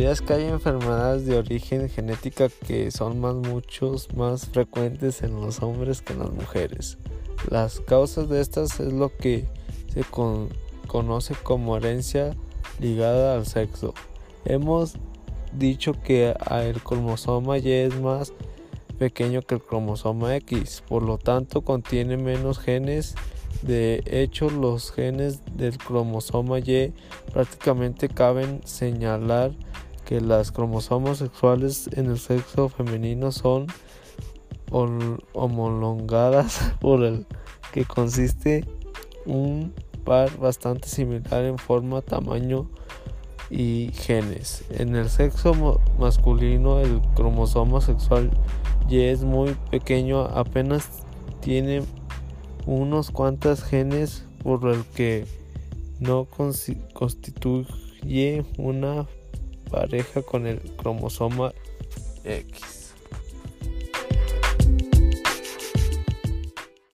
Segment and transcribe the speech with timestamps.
[0.00, 5.60] ¿Sabías que hay enfermedades de origen genética que son más muchos más frecuentes en los
[5.60, 6.96] hombres que en las mujeres?
[7.50, 9.46] Las causas de estas es lo que
[9.92, 10.02] se
[10.86, 12.34] conoce como herencia
[12.78, 13.92] ligada al sexo.
[14.46, 14.94] Hemos
[15.52, 18.32] dicho que el cromosoma Y es más
[18.98, 23.16] pequeño que el cromosoma X, por lo tanto contiene menos genes.
[23.60, 26.94] De hecho, los genes del cromosoma Y
[27.34, 29.52] prácticamente caben señalar
[30.10, 33.68] que las cromosomas sexuales en el sexo femenino son
[34.72, 37.28] homologadas por el
[37.72, 38.64] que consiste
[39.24, 39.72] un
[40.04, 42.68] par bastante similar en forma, tamaño
[43.50, 44.64] y genes.
[44.70, 48.32] En el sexo masculino el cromosoma sexual
[48.88, 50.88] Y es muy pequeño, apenas
[51.40, 51.84] tiene
[52.66, 55.24] unos cuantos genes por el que
[56.00, 56.26] no
[56.94, 59.06] constituye una
[59.70, 61.52] pareja con el cromosoma
[62.24, 62.79] X.